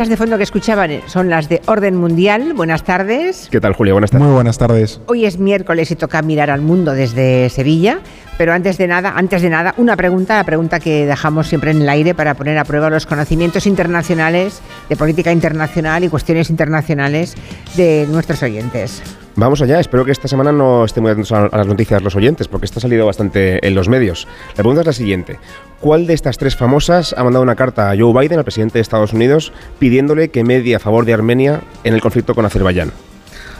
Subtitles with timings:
[0.00, 2.54] Las de fondo que escuchaban son las de Orden Mundial.
[2.54, 3.48] Buenas tardes.
[3.50, 3.92] ¿Qué tal, Julia?
[3.92, 4.26] Buenas tardes.
[4.26, 4.98] Muy buenas tardes.
[5.08, 8.00] Hoy es miércoles y toca mirar al mundo desde Sevilla.
[8.38, 11.82] Pero antes de nada, antes de nada, una pregunta, la pregunta que dejamos siempre en
[11.82, 17.34] el aire para poner a prueba los conocimientos internacionales de política internacional y cuestiones internacionales
[17.76, 19.02] de nuestros oyentes.
[19.40, 22.46] Vamos allá, espero que esta semana no estén muy atentos a las noticias los oyentes,
[22.46, 24.28] porque esto ha salido bastante en los medios.
[24.50, 25.38] La pregunta es la siguiente.
[25.80, 28.82] ¿Cuál de estas tres famosas ha mandado una carta a Joe Biden, al presidente de
[28.82, 32.92] Estados Unidos, pidiéndole que medie a favor de Armenia en el conflicto con Azerbaiyán?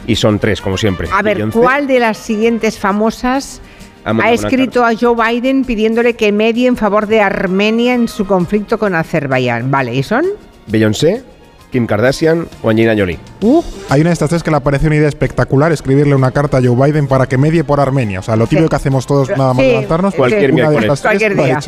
[0.05, 1.09] Y son tres, como siempre.
[1.11, 3.59] A ver, ¿cuál de las siguientes famosas
[4.05, 8.77] ha, escrito a Joe Biden pidiéndole que medie en favor de Armenia en su conflicto
[8.77, 9.71] con Azerbaiyán?
[9.71, 10.25] Vale, ¿y son?
[10.67, 11.23] Beyoncé,
[11.71, 13.17] Kim Kardashian o Angelina Jolie.
[13.41, 13.63] Uh.
[13.89, 16.61] Hay una de estas tres que le parece una idea espectacular escribirle una carta a
[16.61, 18.19] Joe Biden para que medie por Armenia.
[18.19, 20.13] O sea, lo típico que hacemos todos nada más levantarnos.
[20.13, 21.01] Cualquier miércoles.
[21.01, 21.59] Cualquier día.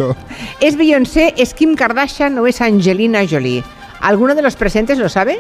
[0.60, 3.64] ¿Es Beyoncé, es Kim Kardashian o es Angelina Jolie?
[4.02, 5.40] ¿Alguno de los presentes lo sabe?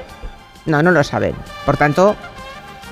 [0.66, 1.36] No, no lo saben.
[1.66, 2.16] Por tanto,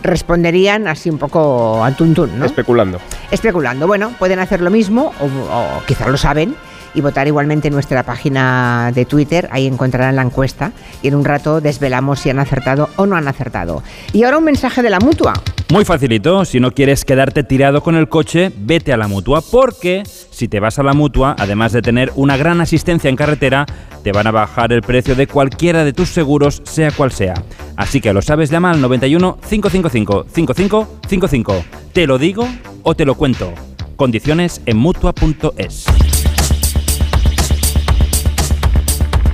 [0.03, 2.45] responderían así un poco al tuntún, ¿no?
[2.45, 3.00] Especulando.
[3.31, 3.88] Especulando.
[3.88, 6.56] Bueno, pueden hacer lo mismo o, o quizás lo saben
[6.94, 9.47] y votar igualmente en nuestra página de Twitter.
[9.52, 13.28] Ahí encontrarán la encuesta y en un rato desvelamos si han acertado o no han
[13.28, 13.84] acertado.
[14.14, 15.34] Y ahora un mensaje de la mutua.
[15.72, 20.03] Muy facilito, si no quieres quedarte tirado con el coche, vete a la mutua porque
[20.06, 23.66] si te vas a la mutua, además de tener una gran asistencia en carretera,
[24.03, 27.36] te van a bajar el precio de cualquiera de tus seguros, sea cual sea.
[27.78, 31.66] Así que lo sabes, llama al 91 555 5555.
[31.94, 32.47] Te lo digo
[32.84, 33.53] o te lo cuento.
[33.95, 35.86] Condiciones en mutua.es.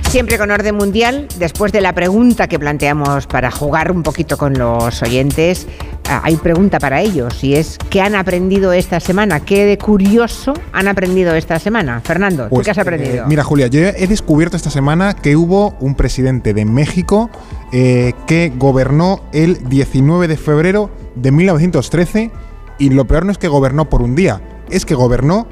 [0.08, 4.54] Siempre con orden mundial, después de la pregunta que planteamos para jugar un poquito con
[4.54, 5.66] los oyentes,
[6.08, 9.40] ah, hay pregunta para ellos y es ¿qué han aprendido esta semana?
[9.40, 12.00] ¿Qué de curioso han aprendido esta semana?
[12.00, 13.24] Fernando, pues, qué has aprendido?
[13.24, 17.28] Eh, mira, Julia, yo he descubierto esta semana que hubo un presidente de México
[17.70, 22.30] eh, que gobernó el 19 de febrero de 1913
[22.78, 25.46] y lo peor no es que gobernó por un día, es que gobernó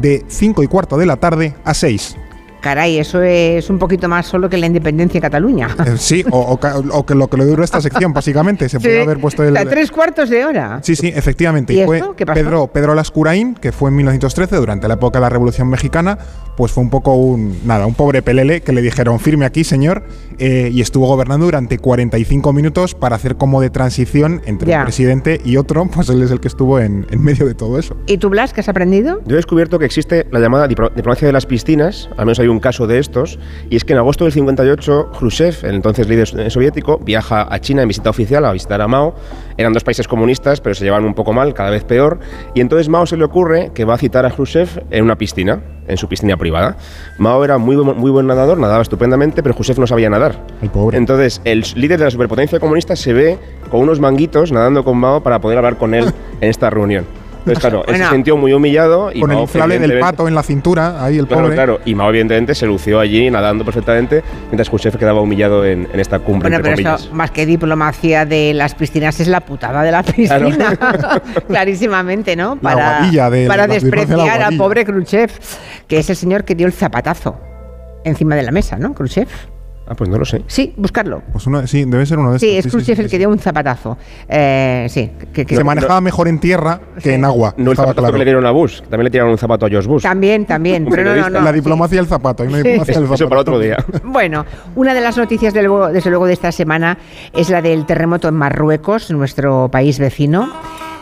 [0.00, 2.18] de 5 y cuarto de la tarde a 6.
[2.66, 5.68] Caray, eso es un poquito más solo que la independencia de Cataluña.
[5.86, 8.68] Eh, sí, o, que lo que le duró esta sección, básicamente.
[8.68, 9.54] Se puede haber puesto el.
[9.68, 10.80] tres cuartos de hora.
[10.82, 11.72] Sí, sí, efectivamente.
[11.74, 12.40] ¿Y, fue ¿Qué pasó?
[12.40, 16.18] Pedro, Pedro Lascurain, que fue en 1913, durante la época de la Revolución Mexicana,
[16.56, 17.56] pues fue un poco un.
[17.64, 20.02] Nada, un pobre pelele que le dijeron, firme aquí, señor,
[20.38, 25.40] eh, y estuvo gobernando durante 45 minutos para hacer como de transición entre un presidente
[25.44, 27.96] y otro, pues él es el que estuvo en, en, medio de todo eso.
[28.08, 29.20] ¿Y tú, Blas, qué has aprendido?
[29.24, 32.55] Yo he descubierto que existe la llamada diplomacia de las piscinas, al menos hay un
[32.60, 33.38] caso de estos,
[33.70, 37.82] y es que en agosto del 58 Khrushchev, el entonces líder soviético, viaja a China
[37.82, 39.14] en visita oficial a visitar a Mao.
[39.56, 42.18] Eran dos países comunistas, pero se llevaban un poco mal, cada vez peor,
[42.54, 45.62] y entonces Mao se le ocurre que va a citar a Khrushchev en una piscina,
[45.88, 46.76] en su piscina privada.
[47.18, 50.44] Mao era muy, muy buen nadador, nadaba estupendamente, pero Khrushchev no sabía nadar.
[50.62, 50.98] El pobre.
[50.98, 53.38] Entonces, el líder de la superpotencia comunista se ve
[53.70, 56.04] con unos manguitos nadando con Mao para poder hablar con él
[56.40, 57.04] en esta reunión.
[57.46, 59.12] Entonces, claro, él se sintió muy humillado.
[59.12, 61.54] Y Con Mao, el inflable del pato en la cintura, ahí el claro, pobre.
[61.54, 66.00] Claro, y Mao evidentemente se lució allí nadando perfectamente, mientras Khrushchev quedaba humillado en, en
[66.00, 66.48] esta cumbre.
[66.48, 67.04] Bueno, pero comillas.
[67.04, 70.74] eso, más que diplomacia de las piscinas, es la putada de la piscina.
[70.76, 71.22] Claro.
[71.46, 72.56] Clarísimamente, ¿no?
[72.56, 75.30] Para, de, para despreciar al pobre Khrushchev,
[75.86, 77.38] que es el señor que dio el zapatazo
[78.04, 78.92] encima de la mesa, ¿no?
[78.92, 79.28] Khrushchev.
[79.88, 80.42] Ah, pues no lo sé.
[80.48, 81.22] Sí, buscarlo.
[81.32, 82.50] Pues uno, sí, debe ser uno de estos.
[82.50, 83.96] Sí, es sí, sí, el que dio un zapatazo.
[84.28, 85.12] Eh, sí.
[85.32, 87.54] Que, que se manejaba mejor en tierra que en agua.
[87.56, 88.12] No el zapato claro.
[88.12, 88.80] que le dieron a Bush.
[88.80, 90.02] También le tiraron un zapato a George Bush.
[90.02, 90.86] También, también.
[90.90, 92.42] pero no, no, no, La diplomacia del zapato.
[92.42, 93.14] Hay una diplomacia del zapato.
[93.14, 93.76] Eso para otro día.
[94.04, 96.98] Bueno, una de las noticias, de luego, desde luego, de esta semana
[97.34, 100.48] es la del terremoto en Marruecos, nuestro país vecino.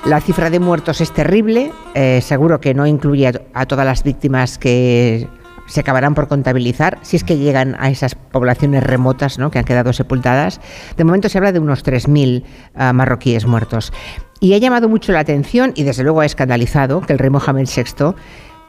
[0.04, 1.70] La cifra de muertos es terrible.
[1.94, 5.28] Eh, seguro que no incluye a, a todas las víctimas que
[5.66, 9.50] se acabarán por contabilizar si es que llegan a esas poblaciones remotas ¿no?
[9.50, 10.60] que han quedado sepultadas.
[10.96, 13.92] De momento se habla de unos 3.000 uh, marroquíes muertos.
[14.40, 17.68] Y ha llamado mucho la atención y desde luego ha escandalizado que el rey Mohamed
[17.68, 18.14] VI,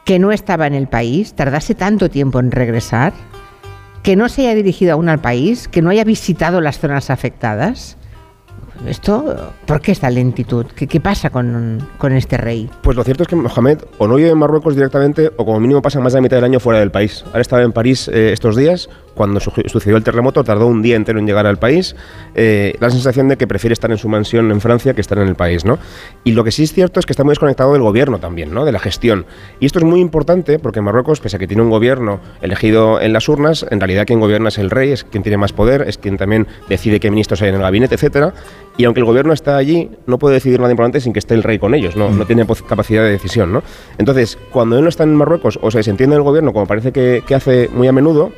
[0.04, 3.12] que no estaba en el país, tardase tanto tiempo en regresar,
[4.02, 7.98] que no se haya dirigido aún al país, que no haya visitado las zonas afectadas.
[8.86, 10.66] ¿Esto por qué esta lentitud?
[10.66, 12.70] ¿Qué, qué pasa con, con, este rey?
[12.82, 15.82] Pues lo cierto es que Mohamed o no vive en Marruecos directamente o como mínimo
[15.82, 17.24] pasa más de la mitad del año fuera del país.
[17.26, 20.94] Ahora estaba en París eh, estos días, cuando su sucedió el terremoto, tardó un día
[20.94, 21.96] entero en llegar al país.
[22.34, 25.26] Eh, la sensación de que prefiere estar en su mansión en Francia que estar en
[25.26, 25.78] el país, ¿no?
[26.22, 28.64] Y lo que sí es cierto es que está muy desconectado del gobierno también, ¿no?
[28.64, 29.26] De la gestión.
[29.58, 33.12] Y esto es muy importante porque Marruecos, pese a que tiene un gobierno elegido en
[33.12, 35.98] las urnas, en realidad quien gobierna es el rey, es quien tiene más poder, es
[35.98, 38.34] quien también decide qué ministros hay en el gabinete, etcétera.
[38.76, 41.42] Y aunque el gobierno está allí, no puede decidir nada importante sin que esté el
[41.42, 43.52] rey con ellos, no, no tiene capacidad de decisión.
[43.52, 43.62] ¿no?
[43.96, 47.22] Entonces, cuando él no está en Marruecos o se desentiende del gobierno, como parece que,
[47.26, 48.32] que hace muy a menudo,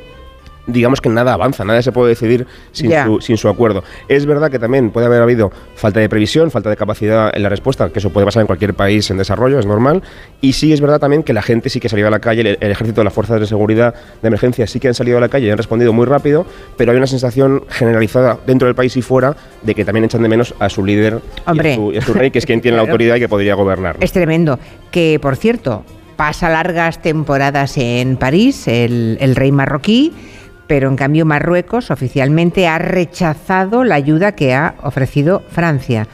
[0.71, 3.83] digamos que nada avanza, nada se puede decidir sin, su, sin su acuerdo.
[4.07, 7.49] Es verdad que también puede haber habido falta de previsión, falta de capacidad en la
[7.49, 10.03] respuesta, que eso puede pasar en cualquier país en desarrollo, es normal.
[10.41, 12.57] Y sí es verdad también que la gente sí que salió a la calle, el,
[12.59, 15.47] el ejército, las fuerzas de seguridad de emergencia sí que han salido a la calle
[15.47, 16.45] y han respondido muy rápido,
[16.77, 20.29] pero hay una sensación generalizada dentro del país y fuera de que también echan de
[20.29, 21.19] menos a su líder
[21.53, 23.29] y a su, y a su rey, que es quien tiene la autoridad y que
[23.29, 23.97] podría gobernar.
[23.97, 24.03] ¿no?
[24.03, 24.59] Es tremendo.
[24.91, 25.83] Que, por cierto,
[26.15, 30.13] pasa largas temporadas en París, el, el rey marroquí,
[30.69, 36.07] pero en cambio Marruecos oficialmente ha rechazado la ayuda que ha ofrecido Francia.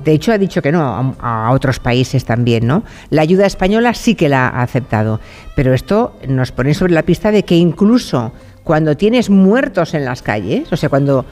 [0.00, 2.84] De hecho, ha dicho que no a, otros países también, ¿no?
[3.08, 5.18] La ayuda española sí que la ha aceptado,
[5.56, 10.20] pero esto nos pone sobre la pista de que incluso cuando tienes muertos en las
[10.20, 11.24] calles, o sea, cuando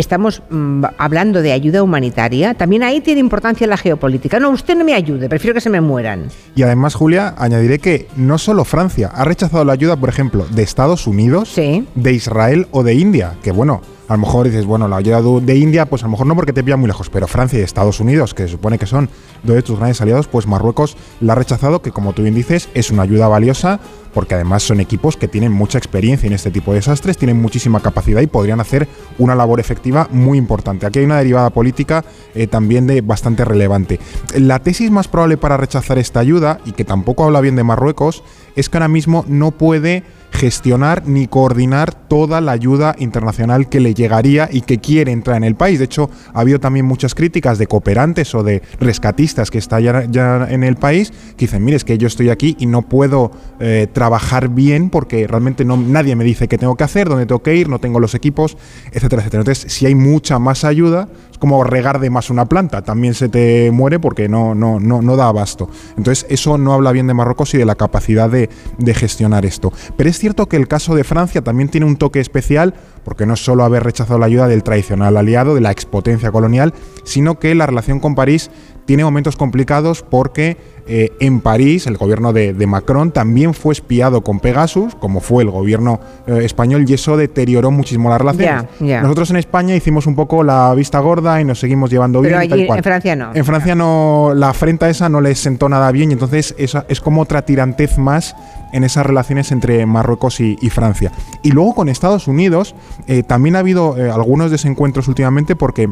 [0.00, 4.40] estamos mm, hablando de ayuda humanitaria, también ahí tiene importancia la geopolítica.
[4.40, 6.28] No, usted no me ayude, prefiero que se me mueran.
[6.54, 10.62] Y además, Julia, añadiré que no solo Francia ha rechazado la ayuda, por ejemplo, de
[10.62, 11.86] Estados Unidos, Sí.
[11.94, 15.56] de Israel o de India, que bueno, a lo mejor dices, bueno, la ayuda de-
[15.56, 18.00] India, pues a lo mejor no porque te pilla muy lejos, pero Francia y Estados
[18.00, 19.08] Unidos, que se supone que son
[19.44, 22.68] dos de tus grandes aliados, pues Marruecos la ha rechazado, que como tú bien dices,
[22.74, 23.78] es una ayuda valiosa,
[24.12, 27.78] porque además son equipos que tienen mucha experiencia en este tipo de desastres, tienen muchísima
[27.78, 30.86] capacidad y podrían hacer una labor efectiva muy importante.
[30.86, 32.04] Aquí hay una derivada política
[32.34, 34.00] eh, también de bastante relevante.
[34.36, 38.24] La tesis más probable para rechazar esta ayuda, y que tampoco habla bien de Marruecos,
[38.56, 40.02] es que ahora mismo no puede
[40.40, 45.44] gestionar ni coordinar toda la ayuda internacional que le llegaría y que quiere entrar en
[45.44, 45.78] el país.
[45.78, 50.46] De hecho, ha habido también muchas críticas de cooperantes o de rescatistas que están ya,
[50.48, 53.86] en el país que dicen, mire, es que yo estoy aquí y no puedo eh,
[53.92, 57.54] trabajar bien porque realmente no, nadie me dice qué tengo que hacer, dónde tengo que
[57.54, 58.56] ir, no tengo los equipos,
[58.92, 59.42] etcétera, etcétera.
[59.42, 61.08] Entonces, si hay mucha más ayuda,
[61.40, 65.16] como regar de más una planta, también se te muere porque no, no, no, no
[65.16, 65.68] da abasto.
[65.96, 68.48] Entonces, eso no habla bien de Marruecos y de la capacidad de,
[68.78, 69.72] de gestionar esto.
[69.96, 73.34] Pero es cierto que el caso de Francia también tiene un toque especial, porque no
[73.34, 77.54] es solo haber rechazado la ayuda del tradicional aliado, de la expotencia colonial, sino que
[77.54, 78.50] la relación con París
[78.84, 80.58] tiene momentos complicados porque
[80.92, 85.44] eh, en París el gobierno de, de Macron también fue espiado con Pegasus, como fue
[85.44, 88.64] el gobierno eh, español, y eso deterioró muchísimo las relaciones.
[88.80, 89.02] Ya, ya.
[89.02, 92.46] Nosotros en España hicimos un poco la vista gorda y nos seguimos llevando Pero bien.
[92.46, 92.78] y tal cual.
[92.78, 93.30] en Francia no.
[93.32, 97.00] En Francia no, la afrenta esa no les sentó nada bien y entonces esa es
[97.00, 98.34] como otra tirantez más
[98.72, 101.12] en esas relaciones entre Marruecos y, y Francia.
[101.44, 102.74] Y luego con Estados Unidos
[103.06, 105.88] eh, también ha habido algunos desencuentros últimamente porque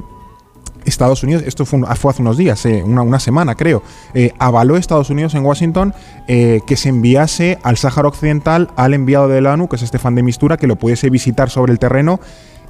[0.84, 3.82] Estados Unidos, esto fue, fue hace unos días, eh, una, una semana creo,
[4.14, 5.94] eh, avaló Estados Unidos en Washington
[6.26, 10.14] eh, que se enviase al Sáhara Occidental al enviado de la ONU, que es Estefan
[10.14, 12.20] de Mistura, que lo pudiese visitar sobre el terreno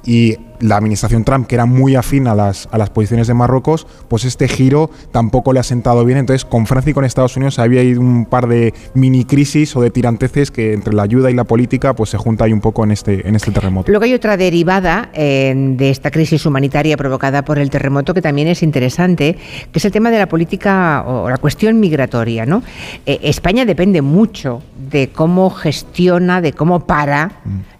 [0.03, 3.87] y la administración Trump, que era muy afín a las, a las posiciones de Marruecos,
[4.07, 6.17] pues este giro tampoco le ha sentado bien.
[6.19, 9.81] Entonces, con Francia y con Estados Unidos había ahí un par de mini crisis o
[9.81, 12.83] de tiranteces que entre la ayuda y la política pues se junta ahí un poco
[12.83, 13.89] en este, en este terremoto.
[13.91, 18.47] Luego hay otra derivada eh, de esta crisis humanitaria provocada por el terremoto que también
[18.47, 19.37] es interesante,
[19.71, 22.45] que es el tema de la política o la cuestión migratoria.
[22.45, 22.63] ¿no?
[23.05, 24.61] Eh, España depende mucho
[24.91, 27.31] de cómo gestiona, de cómo para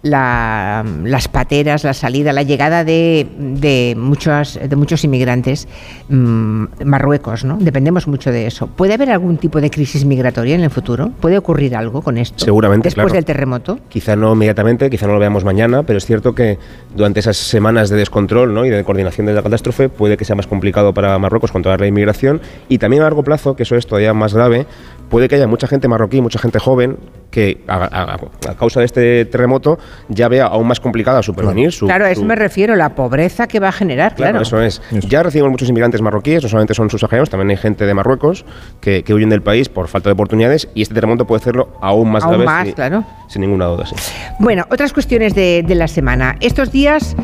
[0.02, 5.68] la- las pateras, la salida, la llegada de, de muchos, de muchos inmigrantes
[6.08, 7.44] mm, Marruecos.
[7.44, 7.58] ¿no?
[7.60, 8.66] Dependemos mucho de eso.
[8.68, 11.10] ¿Puede haber algún tipo de crisis migratoria en el futuro?
[11.20, 12.44] ¿Puede ocurrir algo con esto?
[12.44, 13.14] Seguramente, Después claro.
[13.14, 13.78] del terremoto.
[13.88, 16.58] Quizá no inmediatamente, quizá no lo veamos mañana, pero es cierto que
[16.94, 18.64] durante esas semanas de descontrol ¿no?
[18.64, 21.86] y de coordinación de la catástrofe puede que sea más complicado para Marruecos controlar la
[21.86, 24.66] inmigración y también a largo plazo, que eso es todavía más grave,
[25.10, 26.96] puede que haya mucha gente marroquí, mucha gente joven
[27.30, 28.16] que a, a-
[28.50, 31.70] a causa de este terremoto ya vea aún más complicada su porvenir.
[31.72, 34.42] su- Claro, a eso su- me refiero, la pobreza que va a generar, Claro, claro.
[34.42, 34.80] eso es.
[34.90, 35.06] Eso.
[35.08, 38.44] Ya recibimos muchos inmigrantes marroquíes, no solamente son subsaharianos, también hay gente de Marruecos
[38.80, 42.10] que, que huyen del país por falta de oportunidades y este terremoto puede hacerlo aún
[42.10, 42.44] más Aún grave.
[42.46, 43.04] más, sin- claro.
[43.28, 43.94] Sin ninguna duda, sí.
[44.40, 46.36] Bueno, otras cuestiones de, de la semana.
[46.40, 47.14] Estos días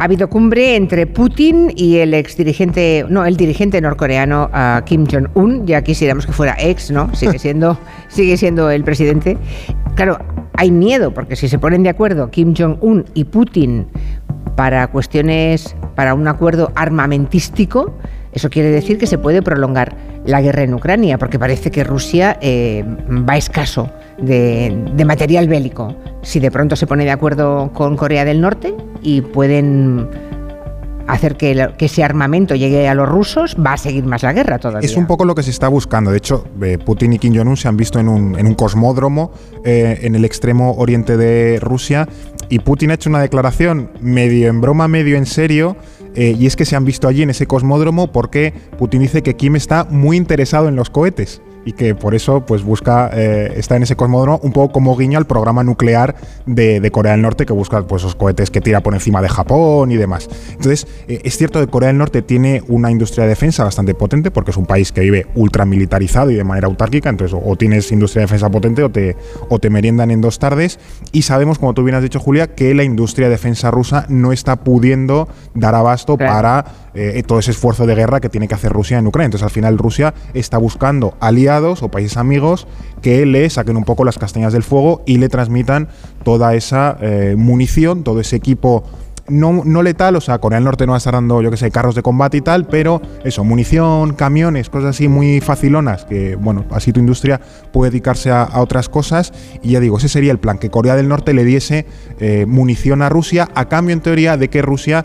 [0.00, 5.06] ha habido cumbre entre Putin y el ex dirigente, no, el dirigente norcoreano ah, Kim
[5.06, 5.66] Jong-un.
[5.66, 7.14] Ya quisiéramos que fuera ex, ¿no?
[7.14, 7.78] Sigue siendo,
[8.08, 9.36] sigue siendo el presidente.
[9.94, 10.18] Claro,
[10.54, 13.86] hay miedo porque si se ponen de acuerdo Kim Jong-un y Putin
[14.56, 17.94] para cuestiones, para un acuerdo armamentístico,
[18.32, 22.38] eso quiere decir que se puede prolongar la guerra en Ucrania, porque parece que Rusia
[22.40, 25.96] eh, va escaso de, de material bélico.
[26.22, 30.08] Si de pronto se pone de acuerdo con Corea del Norte y pueden
[31.08, 34.86] hacer que, ese armamento llegue a los rusos, va a seguir más la guerra todavía.
[34.86, 36.10] Es un poco lo que se está buscando.
[36.10, 39.32] De hecho, eh, Putin y Kim Jong-un se han visto en un, en un cosmódromo
[39.64, 42.06] eh, en el extremo oriente de Rusia
[42.50, 45.76] y Putin ha hecho una declaración medio en broma, medio en serio.
[46.14, 49.34] eh, y es que se han visto allí en ese cosmódromo porque Putin dice que
[49.34, 51.40] Kim está muy interesado en los cohetes.
[51.68, 55.18] Y que por eso pues busca eh, está en ese cosmódromo un poco como guiño
[55.18, 58.94] al programa nuclear de, Corea del Norte que busca pues esos cohetes que tira por
[58.94, 60.30] encima de Japón y demás.
[60.52, 64.30] Entonces, eh, es cierto que Corea del Norte tiene una industria de defensa bastante potente
[64.30, 68.20] porque es un país que vive ultramilitarizado y de manera autárquica, entonces o tienes industria
[68.20, 69.14] de defensa potente o te,
[69.50, 70.78] o te meriendan en dos tardes
[71.12, 74.32] y sabemos, como tú bien has dicho Julia, que la industria de defensa rusa no
[74.32, 78.72] está pudiendo dar abasto para eh, todo ese esfuerzo de guerra que tiene que hacer
[78.72, 79.26] Rusia en Ucrania.
[79.26, 82.66] Entonces, al final, Rusia está buscando aliados o países amigos
[83.02, 85.88] que le saquen un poco las castañas del fuego y le transmitan
[86.24, 88.84] toda esa eh, munición, todo ese equipo
[89.28, 91.56] no, no, letal, o sea, Corea del Norte no va a estar dando, yo que
[91.56, 96.36] sé, carros de combate y tal, pero eso, munición, camiones, cosas así muy facilonas, que
[96.36, 97.40] bueno, así tu industria
[97.72, 99.32] puede dedicarse a, otras cosas.
[99.62, 101.86] Y ya digo, ese sería el plan, que Corea del Norte le diese
[102.20, 105.04] eh, munición a Rusia, a cambio en teoría de que Rusia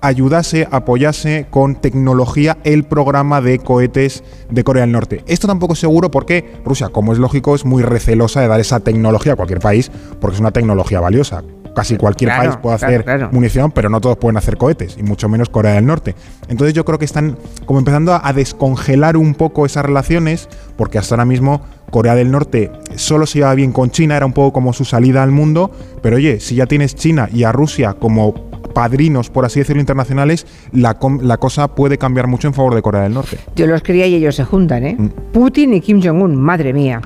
[0.00, 5.24] ayudase, apoyase con tecnología el programa de cohetes de Corea del Norte.
[5.26, 8.80] Esto tampoco es seguro porque Rusia, como es lógico, es muy recelosa de dar esa
[8.80, 9.90] tecnología a cualquier país
[10.20, 11.42] porque es una tecnología valiosa.
[11.74, 15.48] Casi cualquier país puede hacer munición, pero no todos pueden hacer cohetes, y mucho menos
[15.50, 16.16] Corea del Norte.
[16.48, 21.14] Entonces yo creo que están como empezando a descongelar un poco esas relaciones, porque hasta
[21.14, 24.72] ahora mismo Corea del Norte solo se iba bien con China, era un poco como
[24.72, 25.70] su salida al mundo,
[26.02, 30.46] pero oye, si ya tienes China y a Rusia como padrinos, por así decirlo, internacionales,
[30.72, 33.38] la, la cosa puede cambiar mucho en favor de Corea del Norte.
[33.56, 34.96] Yo los quería y ellos se juntan, ¿eh?
[34.98, 35.08] Mm.
[35.32, 37.00] Putin y Kim Jong-un, madre mía.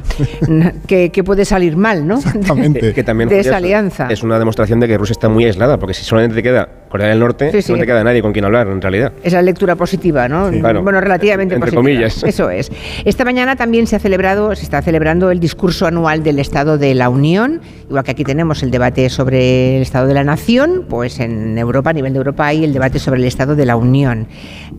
[0.86, 2.18] que, puede salir mal, ¿no?
[2.18, 2.92] Exactamente.
[2.94, 4.08] que también de esa alianza.
[4.10, 7.08] Es una demostración de que Rusia está muy aislada, porque si solamente te queda Corea
[7.08, 9.12] del Norte, no te queda nadie con quien hablar, en realidad.
[9.24, 10.48] Esa lectura positiva, ¿no?
[10.80, 12.22] bueno, relativamente entre comillas.
[12.22, 12.70] Eso es.
[13.04, 16.94] Esta mañana también se ha celebrado, se está celebrando el discurso anual del Estado de
[16.94, 21.18] la Unión, igual que aquí tenemos el debate sobre el Estado de la Nación, pues
[21.18, 24.28] en Europa, a nivel de Europa, hay el debate sobre el Estado de la Unión.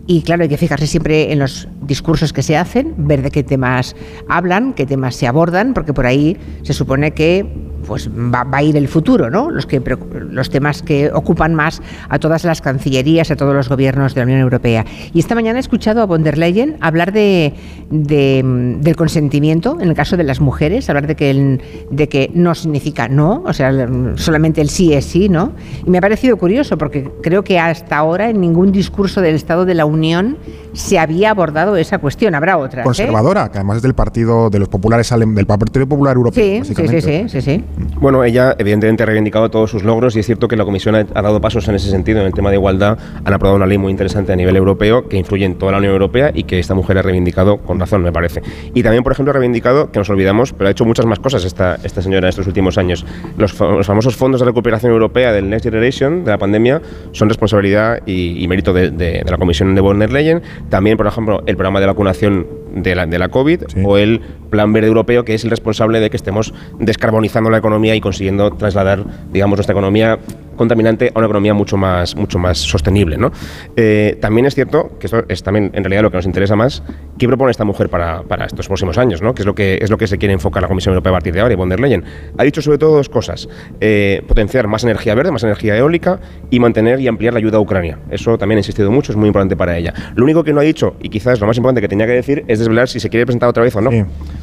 [0.08, 3.44] Y claro, hay que fijarse siempre en los discursos que se hacen, ver de qué
[3.44, 3.94] temas
[4.30, 7.46] hablan, qué temas se abordan, porque por ahí se supone que
[7.86, 9.52] pues va, a ir el futuro, ¿no?
[9.52, 9.82] Los, que,
[10.30, 14.26] los temas que ocupan más a todas las cancillerías, a todos los gobiernos de la
[14.26, 14.86] Unión Europea.
[15.14, 17.54] Y esta mañana he escuchado a von der Leyen hablar de,
[17.90, 23.08] del consentimiento en el caso de las mujeres, hablar de que, de que no significa
[23.08, 23.72] no, o sea,
[24.16, 25.54] solamente el sí es sí, ¿no?
[25.86, 29.66] Y me ha parecido curioso porque creo que hasta ahora en ningún discurso del Estado
[29.66, 30.38] de la Unión
[30.74, 32.36] se había abordado esa cuestión.
[32.36, 32.82] Habrá otra.
[32.82, 32.84] ¿eh?
[32.84, 36.64] Conservadora, que además es del Partido de los Populares, del Partido Popular Europeo.
[36.64, 37.64] Sí, sí, sí, sí, sí.
[37.78, 41.04] Bueno, ella evidentemente ha reivindicado todos sus logros y es cierto que la Comisión ha,
[41.04, 42.22] dado pasos en ese sentido.
[42.22, 45.18] En el tema de igualdad han aprobado una ley muy interesante a nivel europeo que
[45.18, 48.12] influye en toda la Unión Europea y que esta mujer ha reivindicado con razón, me
[48.12, 48.42] parece.
[48.74, 51.44] Y también, por ejemplo, ha reivindicado, que nos olvidamos, pero ha hecho muchas más cosas
[51.46, 53.06] esta, esta señora en estos últimos años.
[53.38, 58.46] Los, famosos fondos de recuperación europea del Next Generation, de la pandemia, son responsabilidad y,
[58.48, 60.42] mérito de, la Comisión de von der Leyen.
[60.70, 64.72] También, por ejemplo, el programa de vacunación de la, de la COVID o el Plan
[64.74, 69.04] Verde Europeo, que es el responsable de que estemos descarbonizando la economía y consiguiendo trasladar,
[69.32, 70.20] digamos, nuestra economía
[70.56, 73.18] contaminante a una economía mucho más, mucho más sostenible.
[73.18, 73.32] ¿no?
[73.76, 76.84] Eh, también es cierto, que esto es también en realidad lo que nos interesa más,
[77.18, 79.22] ¿qué propone esta mujer para, para estos próximos años?
[79.22, 79.34] ¿no?
[79.34, 81.34] Que es lo que es lo que se quiere enfocar la Comisión Europea a partir
[81.34, 82.04] de ahora y von der Leyen.
[82.38, 83.48] Ha dicho sobre todo dos cosas,
[83.80, 86.20] eh, potenciar más energía verde, más energía eólica
[86.50, 88.00] y mantener y ampliar la ayuda a Ucrania.
[88.10, 89.94] Eso también ha insistido mucho, es muy importante para ella.
[90.16, 92.44] Lo único que no ha dicho, y quizás lo más importante que tenía que decir,
[92.48, 93.92] es desvelar si se quiere presentar otra vez o no.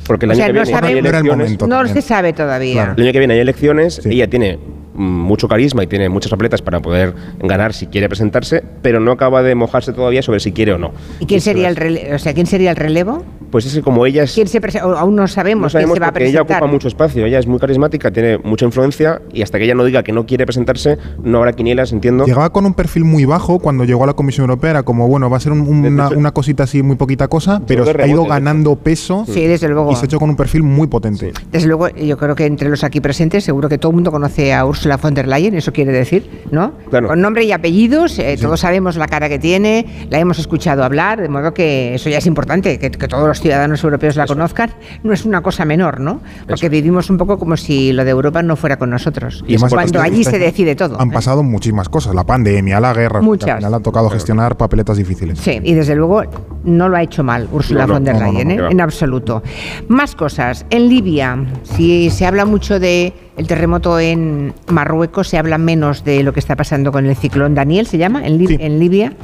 [0.06, 1.58] Porque el año que viene hay elecciones.
[1.66, 2.94] No se sabe todavía.
[2.96, 4.58] El año que viene hay elecciones, ella tiene
[5.02, 9.42] mucho carisma y tiene muchas papeletas para poder ganar si quiere presentarse, pero no acaba
[9.42, 10.92] de mojarse todavía sobre si quiere o no.
[11.20, 12.14] ¿Y quién sería el relevo?
[12.14, 13.24] O sea, ¿quién sería el relevo?
[13.52, 14.32] Pues es que como ella es...
[14.32, 16.22] ¿Quién se aún no sabemos, quién se va a presentar.
[16.22, 19.74] ella ocupa mucho espacio, ella es muy carismática, tiene mucha influencia y hasta que ella
[19.74, 22.24] no diga que no quiere presentarse, no habrá quinielas, entiendo.
[22.24, 25.28] Llegaba con un perfil muy bajo cuando llegó a la Comisión Europea, era como, bueno,
[25.28, 29.46] va a ser una, cosita así, muy poquita cosa, pero ha ido ganando peso sí,
[29.46, 29.92] desde luego.
[29.92, 31.34] y se ha hecho con un perfil muy potente.
[31.50, 34.54] Desde luego, yo creo que entre los aquí presentes, seguro que todo el mundo conoce
[34.54, 36.72] a Ursula von der Leyen, eso quiere decir, ¿no?
[36.90, 41.20] Con nombre y apellidos, eh, todos sabemos la cara que tiene, la hemos escuchado hablar,
[41.20, 44.70] de modo que eso ya es importante, que, todos los ciudadanos europeos la conozcan,
[45.02, 46.20] no es una cosa menor, ¿no?
[46.46, 49.44] Porque vivimos un poco como si lo de Europa no fuera con nosotros.
[49.46, 51.00] Y cuando allí se decide todo.
[51.00, 51.14] Han ¿eh?
[51.14, 53.62] pasado muchísimas cosas, la pandemia, la guerra, Muchas.
[53.62, 55.38] Al ha tocado gestionar papeletas difíciles.
[55.38, 56.22] Sí, y desde luego
[56.64, 58.58] no lo ha hecho mal Ursula von der Leyen, ¿eh?
[58.70, 59.42] en absoluto.
[59.88, 60.66] Más cosas.
[60.70, 66.22] En Libia, si se habla mucho de el terremoto en Marruecos, se habla menos de
[66.22, 68.38] lo que está pasando con el ciclón Daniel, se llama, en,
[68.78, 69.14] Libia.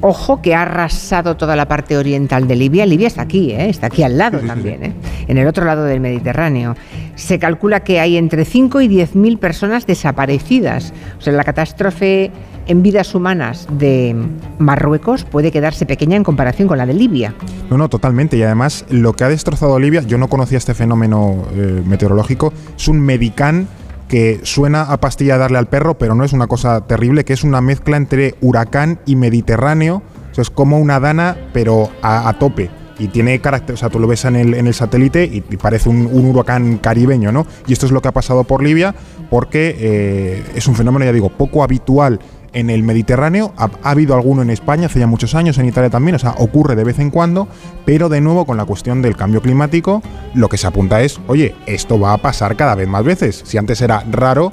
[0.00, 2.84] Ojo que ha arrasado toda la parte oriental de Libia.
[2.84, 3.68] Libia está aquí, ¿eh?
[3.68, 4.92] está aquí al lado también, ¿eh?
[5.28, 6.74] en el otro lado del Mediterráneo.
[7.14, 10.92] Se calcula que hay entre 5 y 10 mil personas desaparecidas.
[11.18, 12.32] O sea, la catástrofe
[12.66, 14.16] en vidas humanas de
[14.58, 17.34] Marruecos puede quedarse pequeña en comparación con la de Libia.
[17.70, 18.36] No, no, totalmente.
[18.36, 22.88] Y además, lo que ha destrozado Libia, yo no conocía este fenómeno eh, meteorológico, es
[22.88, 23.68] un medicán
[24.08, 27.42] que suena a pastilla darle al perro, pero no es una cosa terrible, que es
[27.42, 30.02] una mezcla entre huracán y mediterráneo.
[30.30, 32.70] O sea, es como una dana, pero a, tope.
[32.98, 36.26] Y tiene carácter, o sea, tú lo ves en el, satélite y, parece un, un
[36.26, 37.46] huracán caribeño, ¿no?
[37.66, 38.94] Y esto es lo que ha pasado por Libia,
[39.30, 42.20] porque eh, es un fenómeno, ya digo, poco habitual
[42.54, 43.52] en el Mediterráneo.
[43.56, 46.34] Ha, ha, habido alguno en España hace ya muchos años, en Italia también, o sea,
[46.38, 47.46] ocurre de vez en cuando,
[47.84, 50.02] pero de nuevo con la cuestión del cambio climático,
[50.34, 53.42] lo que se apunta es, oye, esto va a pasar cada vez más veces.
[53.44, 54.52] Si antes era raro,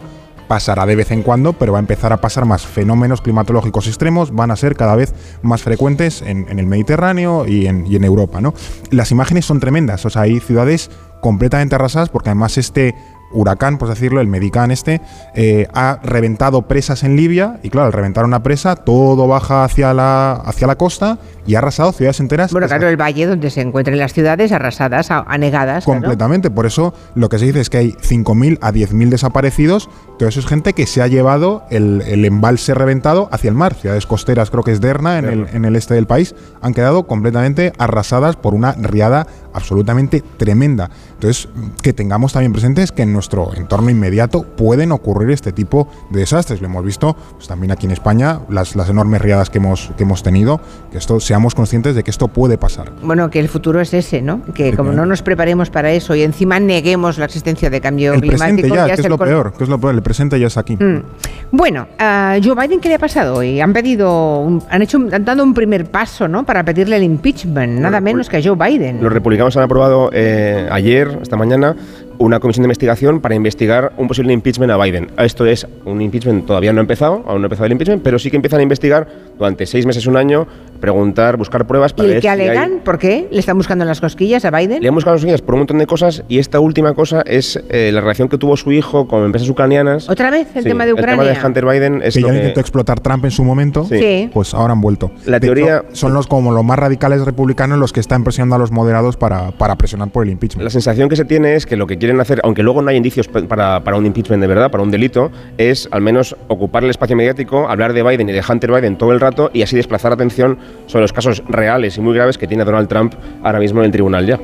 [0.51, 2.65] pasará de vez en cuando, pero va a empezar a pasar más.
[2.65, 7.67] Fenómenos climatológicos extremos van a ser cada vez más frecuentes en, en el Mediterráneo y
[7.67, 8.53] en, y en Europa, ¿no?
[8.89, 10.91] Las imágenes son tremendas, o sea, hay ciudades
[11.22, 12.96] completamente arrasadas porque además este
[13.33, 15.01] huracán, por decirlo, el Medicán este,
[15.35, 19.93] eh, ha reventado presas en Libia y claro, al reventar una presa todo baja hacia
[19.93, 22.51] la, hacia la costa y ha arrasado ciudades enteras.
[22.51, 25.85] Bueno, claro, el valle donde se encuentran las ciudades arrasadas, anegadas.
[25.85, 26.55] Completamente, claro.
[26.55, 30.39] por eso lo que se dice es que hay 5.000 a 10.000 desaparecidos, todo eso
[30.39, 33.73] es gente que se ha llevado el, el, embalse reventado hacia el mar.
[33.73, 37.07] Ciudades costeras, creo que es Derna, en el, en el este del país, han quedado
[37.07, 40.89] completamente arrasadas por una riada absolutamente tremenda.
[41.13, 41.50] Entonces,
[41.81, 46.62] que tengamos también presentes que en nuestro entorno inmediato pueden ocurrir este tipo de desastres.
[46.62, 50.03] Lo hemos visto pues, también aquí en España, las, las enormes riadas que hemos, que
[50.03, 52.91] hemos tenido, que esto seamos conscientes de que esto puede pasar.
[53.01, 54.41] Bueno, que el futuro es ese, ¿no?
[54.53, 58.22] Que como no nos preparemos para eso y encima neguemos la existencia de cambio el
[58.22, 58.46] climático.
[58.46, 60.58] Presente ya, ya que es, lo peor, que es lo peor, el presente ya es
[60.58, 60.75] aquí.
[60.75, 61.03] Mm.
[61.51, 63.60] Bueno, a Joe Biden, ¿qué le ha pasado hoy?
[63.60, 66.46] Han pedido, un, han hecho, han dado un primer paso, ¿no?
[66.46, 69.01] Para pedirle el impeachment, nada bueno, menos que a Joe Biden.
[69.01, 71.75] Los republicanos han aprobado eh, ayer, esta mañana,
[72.18, 75.10] una comisión de investigación para investigar un posible impeachment a Biden.
[75.18, 78.20] Esto es un impeachment, todavía no ha empezado, aún no ha empezado el impeachment, pero
[78.20, 80.48] sí que empiezan a investigar durante seis meses, un año,
[80.80, 82.68] preguntar, buscar pruebas para ¿Y ver qué alegan?
[82.68, 82.80] Si hay...
[82.80, 83.27] ¿Por qué?
[83.32, 84.82] ¿Le están buscando las cosquillas a Biden?
[84.82, 87.60] Le han buscado las cosquillas por un montón de cosas y esta última cosa es
[87.70, 90.10] eh, la relación que tuvo su hijo con empresas ucranianas.
[90.10, 91.24] ¿Otra vez el sí, tema de Ucrania?
[91.24, 92.39] El tema de Hunter Biden es que lo ya que...
[92.39, 94.30] intentó explotar Trump en su momento, sí.
[94.34, 95.12] pues ahora han vuelto.
[95.25, 95.77] La de teoría...
[95.77, 99.18] Hecho, son los como los más radicales republicanos los que están presionando a los moderados
[99.18, 100.64] para, para presionar por el impeachment.
[100.64, 102.98] La sensación que se tiene es que lo que quieren hacer, aunque luego no hay
[102.98, 107.16] indicios para, un impeachment de verdad, para un delito, es al menos ocupar el espacio
[107.16, 110.57] mediático, hablar de Biden y de Hunter Biden todo el rato y así desplazar atención
[110.87, 113.92] sobre los casos reales y muy graves que tiene Donald Trump ahora mismo en el
[113.92, 114.40] tribunal ya.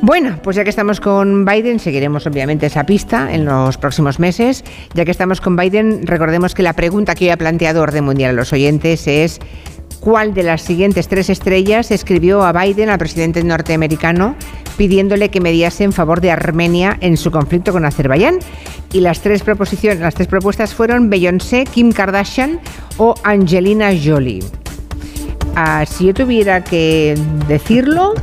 [0.00, 4.64] Bueno, pues ya que estamos con Biden, seguiremos obviamente esa pista en los próximos meses.
[4.94, 8.30] Ya que estamos con Biden, recordemos que la pregunta que hoy ha planteado Orden Mundial
[8.30, 9.40] a los oyentes es
[10.00, 14.34] ¿cuál de las siguientes tres estrellas escribió a Biden, al presidente norteamericano,
[14.76, 18.38] pidiéndole que mediase en favor de Armenia en su conflicto con Azerbaiyán?
[18.92, 22.60] Y las tres proposiciones, las tres propuestas fueron Beyoncé, Kim Kardashian
[22.98, 24.42] o Angelina Jolie.
[25.56, 27.14] Ah, si yo tuviera que
[27.48, 28.14] decirlo,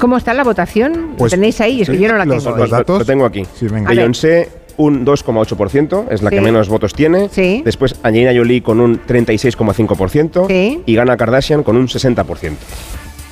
[0.00, 1.14] ¿cómo está la votación?
[1.18, 1.82] Pues, ¿Tenéis ahí?
[1.82, 2.56] Es que sí, yo no la tengo.
[2.56, 2.98] los datos.
[3.00, 3.44] Lo tengo aquí.
[3.58, 3.66] Sí.
[3.68, 6.36] Beyoncé un 2,8%, es la Sí.
[6.36, 7.28] que menos votos tiene.
[7.30, 7.60] Sí.
[7.64, 10.80] Después Angelina Jolie con un 36,5% Sí.
[10.86, 12.56] y gana Kardashian con un 60%.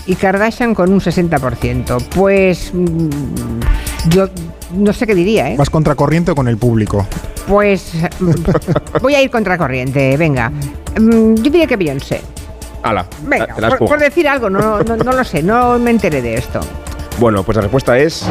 [0.06, 2.02] Y Kardashian con un 60%.
[2.14, 3.08] Pues mm,
[4.10, 4.28] yo
[4.74, 5.56] no sé qué diría, ¿eh?
[5.56, 7.06] ¿Vas contracorriente o con el público?
[7.46, 7.92] Pues
[9.02, 10.50] voy a ir contracorriente, venga.
[10.50, 12.20] Mm, Yo diría que Beyoncé.
[12.82, 15.78] Ala, Venga, te la has por, por decir algo, no, no, no lo sé, no
[15.78, 16.60] me enteré de esto.
[17.18, 18.24] Bueno, pues la respuesta es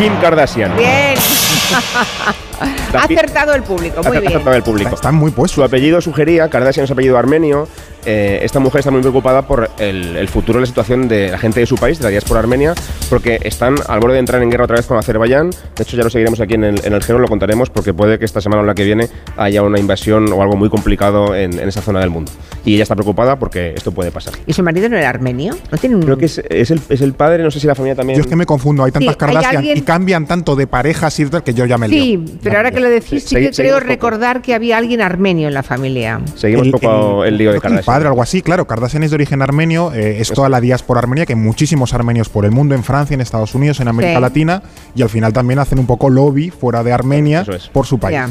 [0.00, 0.76] Kim Kardashian.
[0.76, 1.14] Bien.
[2.60, 4.32] Ha acertado el público, muy Ha bien.
[4.32, 4.94] acertado el público.
[4.94, 5.64] Están muy Su puestos.
[5.64, 7.68] apellido sugería, Kardashian es apellido armenio.
[8.08, 11.38] eh, esta mujer está muy preocupada por el, el futuro de la situación de la
[11.38, 12.72] gente de su país, de la diáspora armenia,
[13.10, 15.50] porque están al borde de entrar en guerra otra vez con Azerbaiyán.
[15.50, 18.18] De hecho, ya lo seguiremos aquí en el, en el Gero, lo contaremos, porque puede
[18.20, 21.58] que esta semana o la que viene haya una invasión o algo muy complicado en,
[21.58, 22.30] en esa zona del mundo.
[22.64, 24.34] Y ella está preocupada porque esto puede pasar.
[24.46, 25.56] ¿Y su marido no era armenio?
[25.72, 26.02] ¿No tiene un...
[26.02, 28.16] Creo que es, es el, es el padre, no sé si la familia también.
[28.18, 30.68] Yo es que me confundo, hay tantas Sí, hay Kardashian alguien- y cambian tanto de
[30.68, 32.00] parejas y tal que yo ya me lío.
[32.02, 35.54] Sí, pero ahora que lo decís, sí, que creo recordar que había alguien armenio en
[35.54, 36.20] la familia.
[36.36, 37.84] Seguimos poco el, lío de Kardashian.
[37.84, 38.66] Padre, algo así, claro.
[38.66, 42.28] Kardashian es de origen armenio, eh, es toda la diáspora armenia, que hay muchísimos armenios
[42.28, 44.20] por el mundo, en Francia, en Estados Unidos, en América Sí.
[44.20, 44.62] Latina,
[44.94, 47.68] y al final también hacen un poco lobby fuera de Armenia es.
[47.68, 48.14] por su país.
[48.14, 48.30] Ya.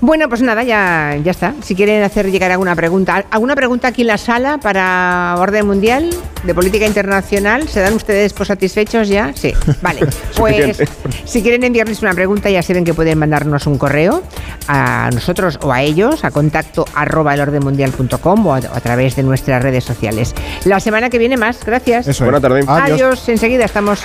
[0.00, 1.54] Bueno, pues nada, ya, ya está.
[1.62, 6.10] Si quieren hacer llegar alguna pregunta, alguna pregunta aquí en la sala para Orden Mundial
[6.44, 9.32] de Política Internacional, ¿se dan ustedes por satisfechos ya?
[9.34, 10.06] Sí, vale.
[10.36, 10.82] Pues
[11.24, 14.22] si quieren enviarles una pregunta, ya saben que pueden mandarnos un correo
[14.68, 19.62] a nosotros o a ellos, a contacto arroba elordenmundial.com o a, a través de nuestras
[19.62, 20.34] redes sociales.
[20.64, 22.06] La semana que viene más, gracias.
[22.06, 22.64] Eso Buena tarde.
[22.66, 23.00] Adiós.
[23.00, 24.04] Adiós, enseguida estamos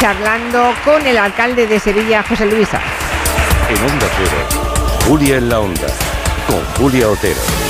[0.00, 2.80] charlando con el alcalde de Sevilla, José Luisa.
[3.68, 5.88] En Onda Cero, Julia en la Onda,
[6.46, 7.69] con Julia Otero.